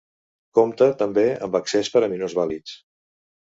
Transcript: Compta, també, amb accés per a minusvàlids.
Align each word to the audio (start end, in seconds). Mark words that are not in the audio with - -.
Compta, 0.59 0.87
també, 1.01 1.25
amb 1.49 1.59
accés 1.61 1.93
per 1.97 2.03
a 2.07 2.11
minusvàlids. 2.15 2.75